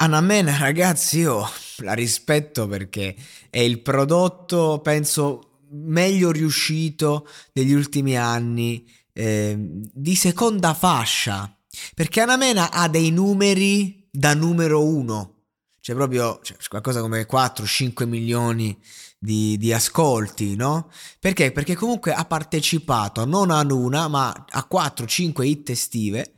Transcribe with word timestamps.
Anamena, 0.00 0.56
ragazzi, 0.58 1.18
io 1.18 1.48
la 1.78 1.92
rispetto 1.92 2.68
perché 2.68 3.16
è 3.50 3.58
il 3.58 3.80
prodotto, 3.80 4.80
penso, 4.80 5.62
meglio 5.70 6.30
riuscito 6.30 7.26
degli 7.52 7.72
ultimi 7.72 8.16
anni 8.16 8.88
eh, 9.12 9.56
di 9.58 10.14
seconda 10.14 10.72
fascia. 10.74 11.52
Perché 11.96 12.20
Anamena 12.20 12.70
ha 12.70 12.86
dei 12.88 13.10
numeri 13.10 14.08
da 14.08 14.34
numero 14.34 14.84
uno. 14.84 15.34
Cioè 15.80 15.96
proprio 15.96 16.38
cioè, 16.44 16.56
qualcosa 16.68 17.00
come 17.00 17.26
4-5 17.26 18.06
milioni 18.06 18.78
di, 19.18 19.56
di, 19.58 19.72
ascolti, 19.72 20.54
no? 20.54 20.92
Perché? 21.18 21.50
Perché 21.50 21.74
comunque 21.74 22.12
ha 22.12 22.24
partecipato 22.24 23.24
non 23.24 23.50
ad 23.50 23.72
una, 23.72 24.06
ma 24.06 24.44
a 24.48 24.68
4-5 24.70 25.42
hit 25.44 25.70
estive 25.70 26.34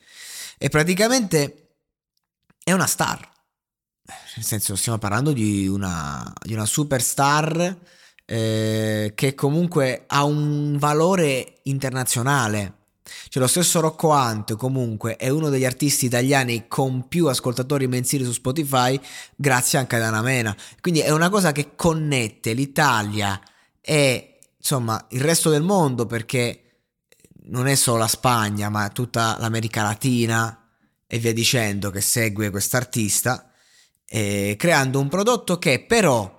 e 0.56 0.70
praticamente 0.70 1.74
è 2.62 2.72
una 2.72 2.86
star 2.86 3.29
nel 4.36 4.44
senso 4.44 4.76
stiamo 4.76 4.98
parlando 4.98 5.32
di 5.32 5.66
una, 5.66 6.32
di 6.42 6.52
una 6.52 6.66
superstar 6.66 7.78
eh, 8.24 9.12
che 9.14 9.34
comunque 9.34 10.04
ha 10.06 10.24
un 10.24 10.76
valore 10.78 11.60
internazionale. 11.64 12.74
Cioè 13.28 13.42
lo 13.42 13.48
stesso 13.48 13.80
Rocco 13.80 14.10
Ante 14.10 14.54
comunque 14.54 15.16
è 15.16 15.28
uno 15.28 15.48
degli 15.48 15.64
artisti 15.64 16.06
italiani 16.06 16.68
con 16.68 17.08
più 17.08 17.26
ascoltatori 17.26 17.88
mensili 17.88 18.24
su 18.24 18.32
Spotify 18.32 18.98
grazie 19.34 19.80
anche 19.80 19.96
ad 19.96 20.02
Anamena. 20.02 20.54
Quindi 20.80 21.00
è 21.00 21.10
una 21.10 21.28
cosa 21.28 21.50
che 21.50 21.74
connette 21.74 22.52
l'Italia 22.52 23.40
e 23.80 24.38
insomma 24.56 25.04
il 25.10 25.22
resto 25.22 25.50
del 25.50 25.62
mondo 25.62 26.06
perché 26.06 26.62
non 27.46 27.66
è 27.66 27.74
solo 27.74 27.98
la 27.98 28.06
Spagna 28.06 28.68
ma 28.68 28.88
tutta 28.90 29.36
l'America 29.40 29.82
Latina 29.82 30.68
e 31.06 31.18
via 31.18 31.32
dicendo 31.32 31.90
che 31.90 32.00
segue 32.00 32.50
quest'artista 32.50 33.49
eh, 34.12 34.56
creando 34.58 34.98
un 34.98 35.08
prodotto 35.08 35.58
che 35.58 35.84
però 35.84 36.36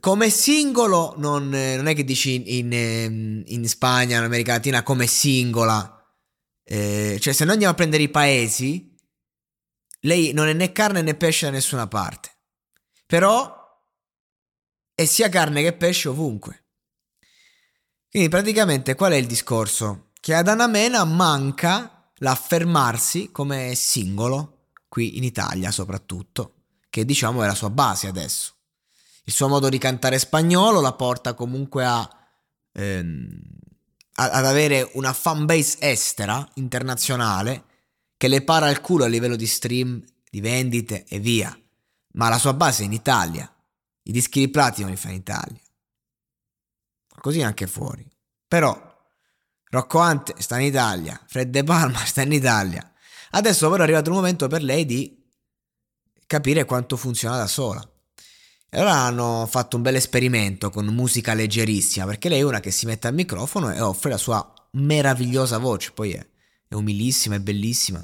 come 0.00 0.30
singolo 0.30 1.12
non, 1.18 1.48
non 1.50 1.86
è 1.86 1.94
che 1.94 2.04
dici 2.04 2.34
in, 2.34 2.42
in, 2.46 2.72
ehm, 2.72 3.42
in, 3.46 3.68
Spagna, 3.68 4.16
in 4.16 4.24
America 4.24 4.52
Latina 4.52 4.82
come 4.82 5.06
singola, 5.06 6.02
eh, 6.64 7.18
cioè 7.20 7.34
se 7.34 7.44
noi 7.44 7.52
andiamo 7.52 7.74
a 7.74 7.76
prendere 7.76 8.02
i 8.02 8.08
paesi, 8.08 8.96
lei 10.00 10.32
non 10.32 10.48
è 10.48 10.54
né 10.54 10.72
carne 10.72 11.02
né 11.02 11.14
pesce 11.14 11.44
da 11.44 11.52
nessuna 11.52 11.86
parte, 11.86 12.30
però 13.06 13.54
è 14.94 15.04
sia 15.04 15.28
carne 15.28 15.62
che 15.62 15.74
pesce 15.74 16.08
ovunque. 16.08 16.64
Quindi 18.08 18.30
praticamente 18.30 18.94
qual 18.94 19.12
è 19.12 19.16
il 19.16 19.26
discorso? 19.26 20.12
Che 20.18 20.34
ad 20.34 20.48
Anamena 20.48 21.04
manca 21.04 22.10
l'affermarsi 22.18 23.30
come 23.30 23.74
singolo, 23.74 24.53
qui 24.94 25.16
in 25.16 25.24
Italia 25.24 25.72
soprattutto 25.72 26.66
che 26.88 27.04
diciamo 27.04 27.42
è 27.42 27.46
la 27.48 27.56
sua 27.56 27.70
base 27.70 28.06
adesso. 28.06 28.54
Il 29.24 29.32
suo 29.32 29.48
modo 29.48 29.68
di 29.68 29.76
cantare 29.78 30.20
spagnolo 30.20 30.80
la 30.80 30.92
porta 30.92 31.34
comunque 31.34 31.84
a, 31.84 32.08
ehm, 32.70 33.40
ad 34.14 34.44
avere 34.44 34.88
una 34.92 35.12
fanbase 35.12 35.78
estera, 35.80 36.48
internazionale, 36.54 37.64
che 38.16 38.28
le 38.28 38.44
para 38.44 38.70
il 38.70 38.80
culo 38.80 39.02
a 39.02 39.08
livello 39.08 39.34
di 39.34 39.48
stream, 39.48 40.00
di 40.30 40.40
vendite 40.40 41.04
e 41.06 41.18
via. 41.18 41.58
Ma 42.12 42.28
la 42.28 42.38
sua 42.38 42.54
base 42.54 42.84
è 42.84 42.86
in 42.86 42.92
Italia. 42.92 43.52
I 44.02 44.12
dischi 44.12 44.38
di 44.38 44.48
platino 44.48 44.90
li 44.90 44.96
fa 44.96 45.08
in 45.08 45.16
Italia. 45.16 45.60
Così 47.20 47.42
anche 47.42 47.66
fuori. 47.66 48.08
Però 48.46 48.80
Rocco 49.70 49.98
Hunt 49.98 50.38
sta 50.38 50.60
in 50.60 50.66
Italia, 50.66 51.20
Fred 51.26 51.50
De 51.50 51.64
Palma 51.64 51.98
sta 52.06 52.22
inItalia. 52.22 52.93
Adesso 53.36 53.68
però 53.68 53.80
è 53.80 53.84
arrivato 53.84 54.10
il 54.10 54.14
momento 54.14 54.46
per 54.46 54.62
lei 54.62 54.86
di 54.86 55.20
capire 56.24 56.64
quanto 56.64 56.96
funziona 56.96 57.36
da 57.36 57.48
sola. 57.48 57.86
E 58.70 58.78
allora 58.78 58.94
hanno 58.94 59.46
fatto 59.50 59.76
un 59.76 59.82
bel 59.82 59.96
esperimento 59.96 60.70
con 60.70 60.86
musica 60.86 61.34
leggerissima, 61.34 62.06
perché 62.06 62.28
lei 62.28 62.40
è 62.40 62.44
una 62.44 62.60
che 62.60 62.70
si 62.70 62.86
mette 62.86 63.08
al 63.08 63.14
microfono 63.14 63.72
e 63.72 63.80
offre 63.80 64.10
la 64.10 64.18
sua 64.18 64.52
meravigliosa 64.72 65.58
voce, 65.58 65.90
poi 65.92 66.12
è, 66.12 66.26
è 66.68 66.74
umilissima, 66.74 67.34
è 67.34 67.40
bellissima, 67.40 68.02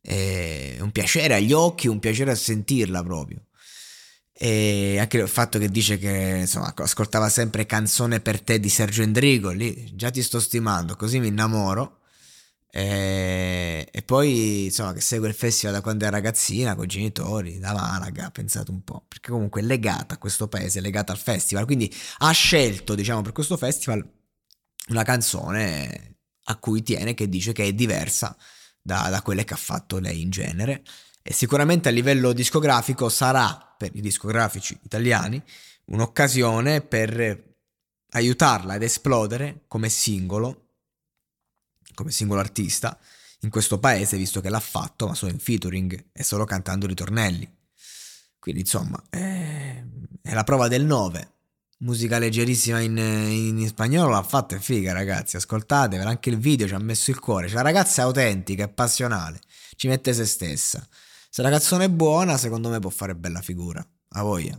è 0.00 0.78
un 0.80 0.90
piacere 0.92 1.34
agli 1.34 1.52
occhi, 1.52 1.88
un 1.88 1.98
piacere 1.98 2.30
a 2.30 2.36
sentirla 2.36 3.02
proprio. 3.02 3.46
E 4.32 4.98
anche 4.98 5.18
il 5.18 5.28
fatto 5.28 5.58
che 5.58 5.68
dice 5.68 5.98
che 5.98 6.36
insomma 6.40 6.72
ascoltava 6.76 7.28
sempre 7.28 7.66
canzone 7.66 8.20
per 8.20 8.40
te 8.40 8.58
di 8.60 8.68
Sergio 8.68 9.02
Endrigo, 9.02 9.50
lì 9.50 9.94
già 9.94 10.10
ti 10.10 10.22
sto 10.22 10.38
stimando, 10.38 10.94
così 10.96 11.18
mi 11.18 11.28
innamoro. 11.28 12.02
E, 12.76 13.88
e, 13.88 14.02
poi 14.02 14.64
insomma 14.64 14.92
che 14.92 15.00
segue 15.00 15.28
il 15.28 15.34
festival 15.34 15.74
da 15.76 15.80
quando 15.80 16.06
è 16.06 16.10
ragazzina 16.10 16.74
con 16.74 16.86
i 16.86 16.88
genitori 16.88 17.60
da 17.60 17.72
Malaga 17.72 18.32
pensate 18.32 18.72
un 18.72 18.82
po' 18.82 19.04
perché 19.06 19.30
comunque 19.30 19.60
è 19.60 19.64
legata 19.64 20.14
a 20.14 20.18
questo 20.18 20.48
paese 20.48 20.80
è 20.80 20.82
legata 20.82 21.12
al 21.12 21.18
festival 21.18 21.66
quindi 21.66 21.88
ha 22.18 22.32
scelto 22.32 22.96
diciamo 22.96 23.22
per 23.22 23.30
questo 23.30 23.56
festival 23.56 24.04
una 24.88 25.04
canzone 25.04 26.16
a 26.44 26.56
cui 26.56 26.82
tiene 26.82 27.14
che 27.14 27.28
dice 27.28 27.52
che 27.52 27.64
è 27.64 27.72
diversa 27.72 28.36
da, 28.80 29.08
da 29.10 29.22
quelle 29.22 29.44
che 29.44 29.54
ha 29.54 29.58
fatto 29.58 29.98
lei 29.98 30.20
in 30.20 30.30
genere. 30.30 30.82
E 31.22 31.32
sicuramente 31.32 31.88
a 31.88 31.92
livello 31.92 32.32
discografico 32.32 33.08
sarà 33.08 33.74
per 33.78 33.90
i 33.94 34.00
discografici 34.00 34.78
italiani 34.82 35.42
un'occasione 35.86 36.82
per 36.82 37.52
aiutarla 38.10 38.74
ad 38.74 38.82
esplodere 38.82 39.64
come 39.66 39.88
singolo 39.88 40.63
come 41.94 42.10
singolo 42.10 42.40
artista 42.40 42.98
in 43.40 43.50
questo 43.50 43.78
paese, 43.78 44.16
visto 44.16 44.40
che 44.40 44.48
l'ha 44.48 44.60
fatto, 44.60 45.06
ma 45.06 45.14
solo 45.14 45.32
in 45.32 45.38
featuring 45.38 46.06
e 46.12 46.22
solo 46.22 46.44
cantando 46.44 46.86
ritornelli. 46.86 47.48
Quindi 48.38 48.62
insomma, 48.62 49.02
è, 49.08 49.82
la 50.22 50.44
prova 50.44 50.68
del 50.68 50.84
9. 50.84 51.30
Musica 51.78 52.18
leggerissima 52.18 52.80
in, 52.80 52.96
in, 52.96 53.66
spagnolo 53.66 54.10
l'ha 54.10 54.22
fatta, 54.22 54.56
è 54.56 54.58
figa 54.58 54.92
ragazzi, 54.92 55.36
ascoltatevela, 55.36 56.08
anche 56.08 56.30
il 56.30 56.38
video 56.38 56.66
ci 56.66 56.74
ha 56.74 56.78
messo 56.78 57.10
il 57.10 57.18
cuore, 57.18 57.46
cioè 57.46 57.56
la 57.56 57.62
ragazza 57.62 58.02
è 58.02 58.04
autentica, 58.04 58.64
è 58.64 58.68
passionale, 58.68 59.40
ci 59.76 59.88
mette 59.88 60.14
se 60.14 60.24
stessa. 60.24 60.86
Se 61.28 61.42
la 61.42 61.50
canzone 61.50 61.86
è 61.86 61.90
buona, 61.90 62.38
secondo 62.38 62.70
me 62.70 62.78
può 62.78 62.90
fare 62.90 63.14
bella 63.14 63.42
figura, 63.42 63.86
a 64.10 64.22
voglia. 64.22 64.58